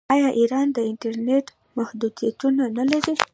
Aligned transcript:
آیا 0.13 0.29
ایران 0.39 0.67
د 0.73 0.77
انټرنیټ 0.91 1.45
محدودیتونه 1.77 2.63
نلري؟ 2.77 3.13